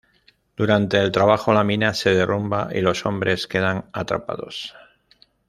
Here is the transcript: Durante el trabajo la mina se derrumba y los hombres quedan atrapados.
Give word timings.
Durante 0.57 0.97
el 0.99 1.11
trabajo 1.11 1.53
la 1.53 1.63
mina 1.63 1.93
se 1.93 2.11
derrumba 2.15 2.69
y 2.73 2.81
los 2.81 3.05
hombres 3.05 3.45
quedan 3.45 3.85
atrapados. 3.93 4.73